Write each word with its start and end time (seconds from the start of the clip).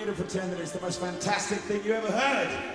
want 0.00 0.16
you 0.16 0.24
to 0.24 0.28
pretend 0.28 0.50
that 0.50 0.60
it's 0.60 0.72
the 0.72 0.80
most 0.80 0.98
fantastic 0.98 1.58
thing 1.58 1.84
you 1.84 1.92
ever 1.92 2.10
heard. 2.10 2.69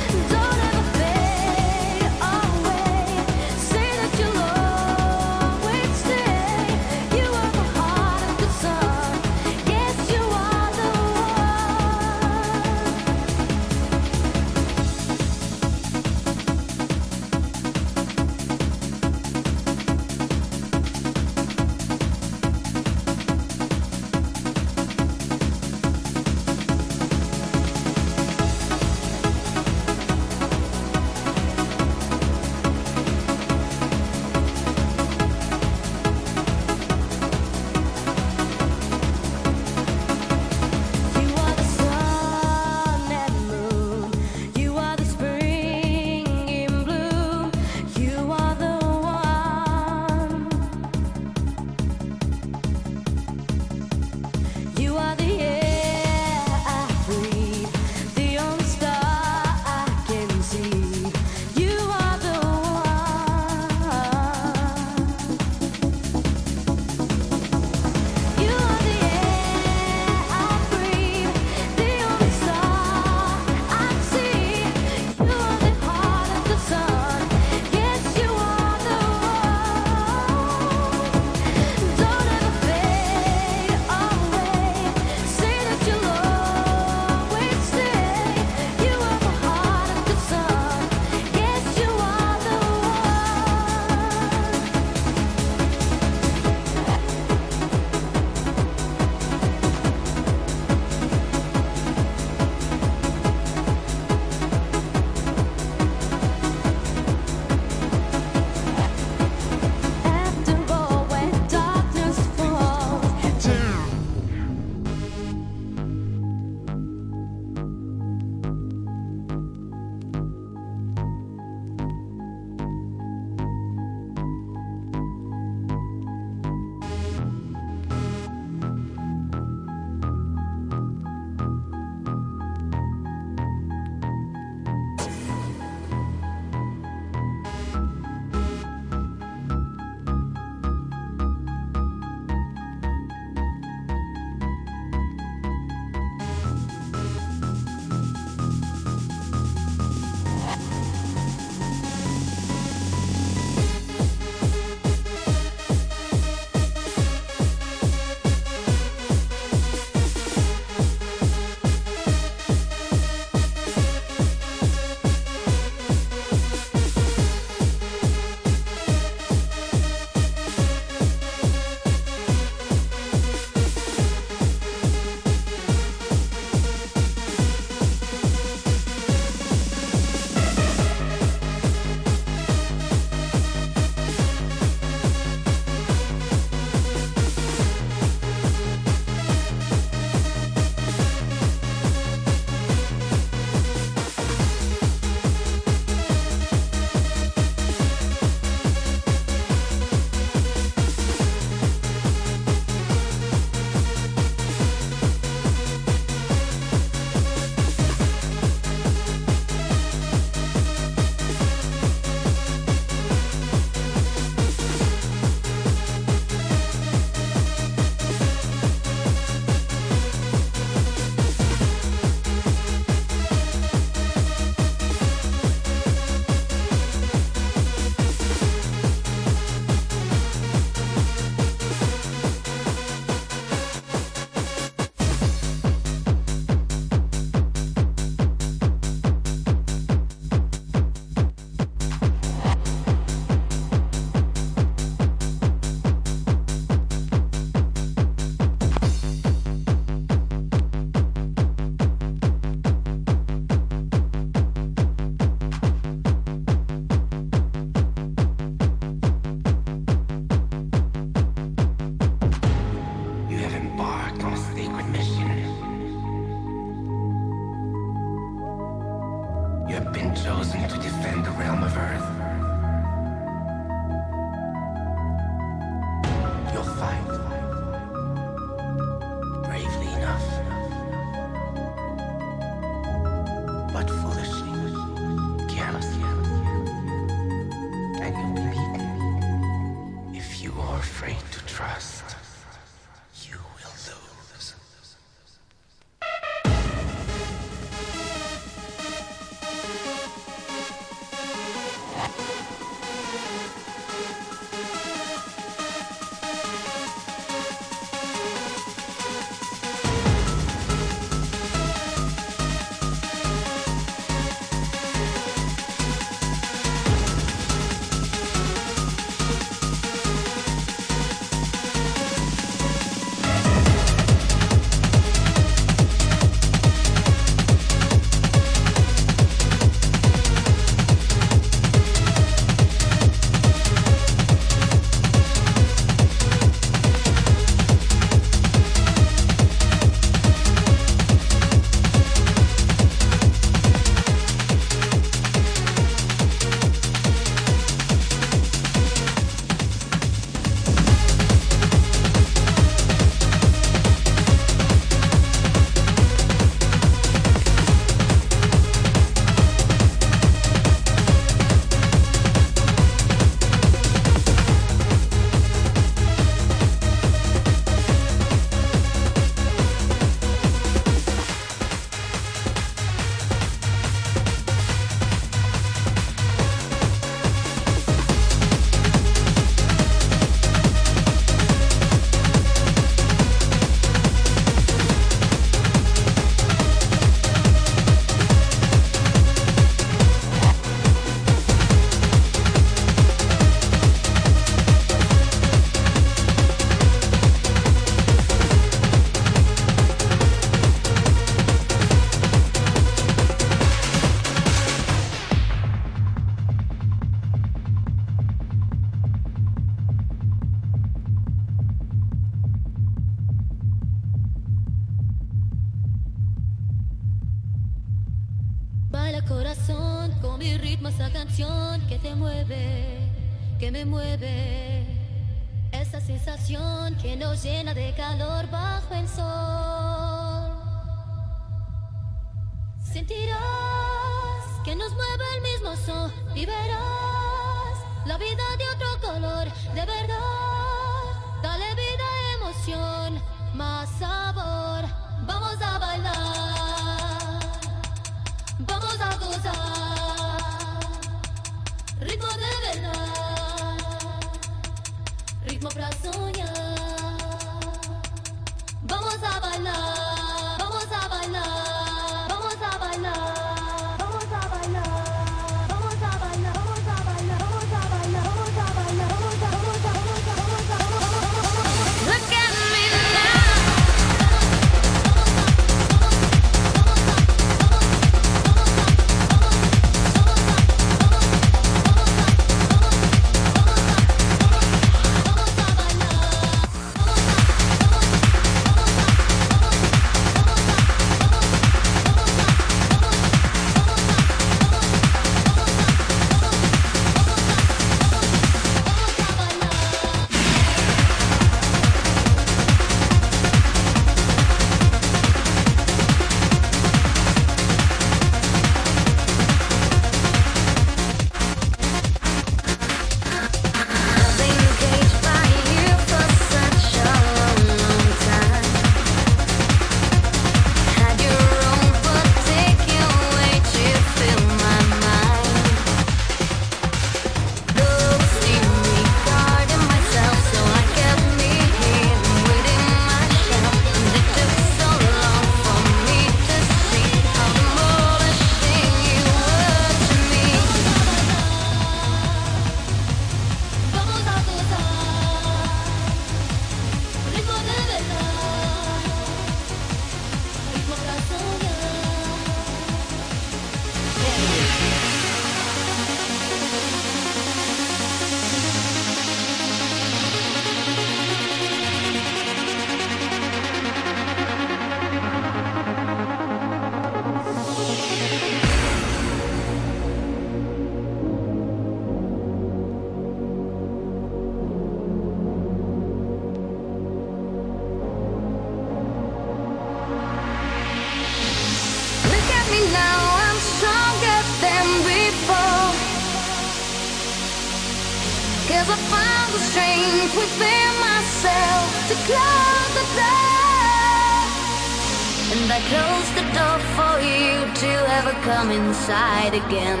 Again. 599.54 600.00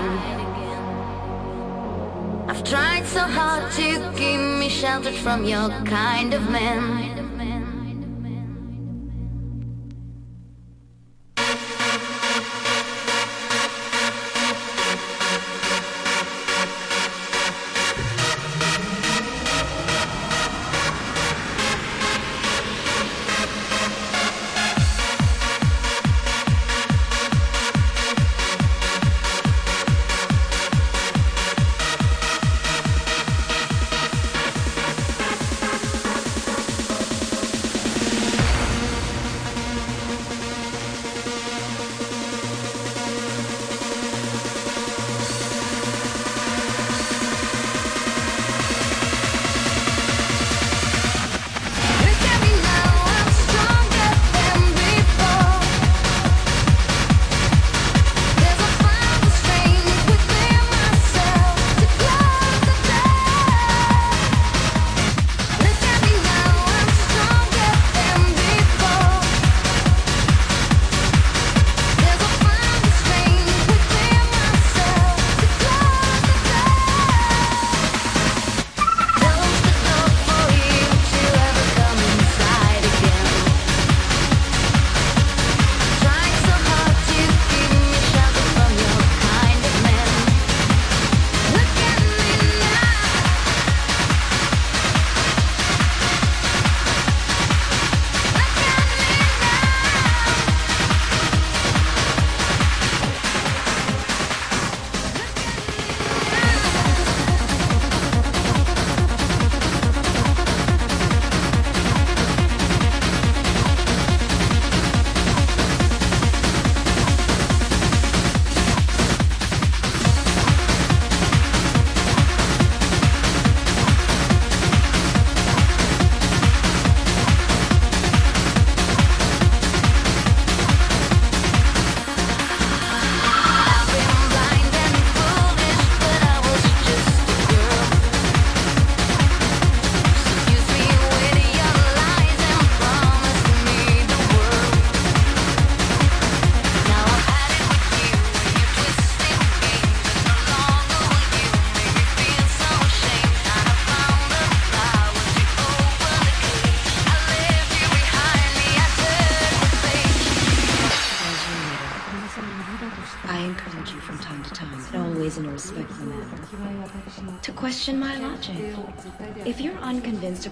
I've 2.48 2.64
tried 2.64 3.06
so 3.06 3.20
hard 3.20 3.70
to 3.72 4.12
keep 4.16 4.40
me 4.60 4.68
sheltered 4.68 5.14
from 5.14 5.44
your 5.44 5.70
kind 5.84 6.34
of 6.34 6.50
man. 6.50 6.63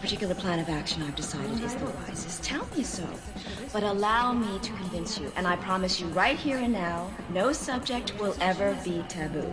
Particular 0.02 0.34
plan 0.34 0.58
of 0.58 0.68
action 0.68 1.00
I've 1.00 1.14
decided 1.14 1.62
is 1.62 1.76
the 1.76 1.84
wisest, 1.84 2.42
tell 2.42 2.66
me 2.76 2.82
so. 2.82 3.06
But 3.72 3.84
allow 3.84 4.32
me 4.32 4.58
to 4.58 4.72
convince 4.72 5.16
you, 5.16 5.30
and 5.36 5.46
I 5.46 5.54
promise 5.54 6.00
you 6.00 6.08
right 6.08 6.36
here 6.36 6.58
and 6.58 6.72
now, 6.72 7.08
no 7.32 7.52
subject 7.52 8.18
will 8.18 8.34
ever 8.40 8.76
be 8.82 9.04
taboo. 9.08 9.48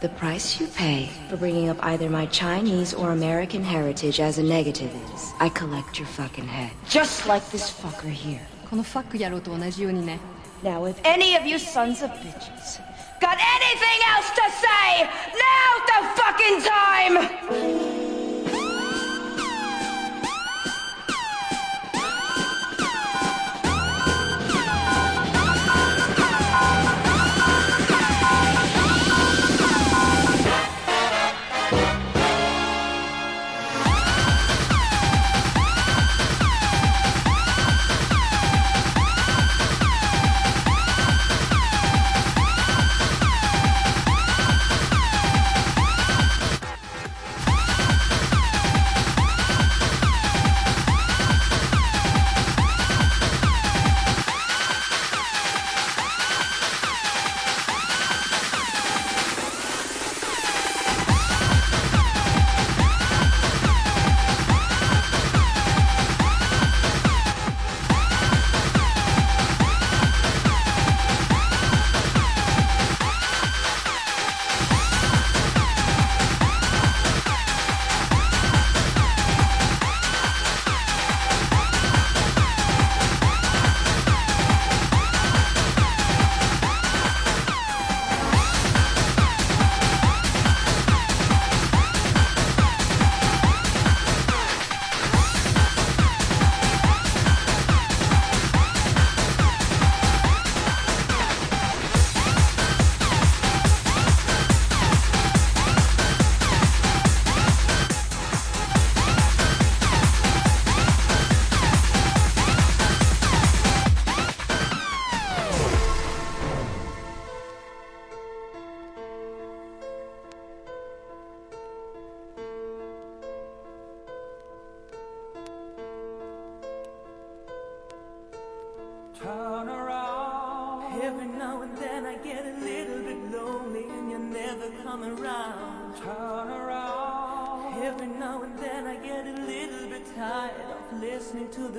The 0.00 0.08
price 0.10 0.60
you 0.60 0.68
pay 0.68 1.10
for 1.28 1.36
bringing 1.36 1.68
up 1.68 1.84
either 1.84 2.08
my 2.08 2.26
Chinese 2.26 2.94
or 2.94 3.10
American 3.10 3.64
heritage 3.64 4.20
as 4.20 4.38
a 4.38 4.42
negative 4.42 4.94
is 5.12 5.32
I 5.40 5.48
collect 5.48 5.98
your 5.98 6.06
fucking 6.06 6.46
head. 6.46 6.70
Just 6.88 7.26
like 7.26 7.44
this 7.50 7.72
fucker 7.72 8.08
here. 8.08 8.46
Now, 10.62 10.84
if 10.84 11.00
any 11.04 11.34
of 11.34 11.44
you 11.44 11.58
sons 11.58 12.02
of 12.02 12.10
bitches 12.10 12.80
got 13.20 13.36
anything 13.56 13.98
else 14.14 14.30
to 14.30 14.50
say, 14.62 15.10
now's 15.42 15.82
the 15.90 16.00
fucking 16.22 16.62
time! 16.62 18.11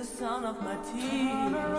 The 0.04 0.10
sound 0.18 0.46
of 0.46 0.62
my 0.62 0.76
tears. 0.92 1.73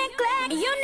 You 0.00 0.80